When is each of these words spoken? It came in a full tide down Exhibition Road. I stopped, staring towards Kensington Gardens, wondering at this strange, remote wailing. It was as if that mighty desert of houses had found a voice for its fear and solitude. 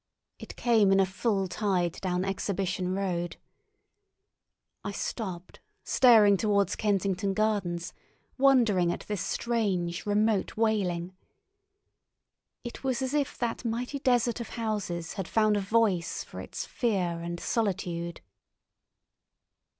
It 0.39 0.55
came 0.55 0.91
in 0.91 0.99
a 0.99 1.05
full 1.05 1.47
tide 1.47 1.99
down 2.01 2.25
Exhibition 2.25 2.95
Road. 2.95 3.37
I 4.83 4.91
stopped, 4.91 5.59
staring 5.83 6.37
towards 6.37 6.75
Kensington 6.75 7.35
Gardens, 7.35 7.93
wondering 8.35 8.91
at 8.91 9.01
this 9.01 9.21
strange, 9.21 10.07
remote 10.07 10.57
wailing. 10.57 11.13
It 12.63 12.83
was 12.83 13.03
as 13.03 13.13
if 13.13 13.37
that 13.37 13.63
mighty 13.63 13.99
desert 13.99 14.39
of 14.39 14.49
houses 14.49 15.13
had 15.13 15.27
found 15.27 15.55
a 15.55 15.61
voice 15.61 16.23
for 16.23 16.41
its 16.41 16.65
fear 16.65 17.19
and 17.21 17.39
solitude. 17.39 18.21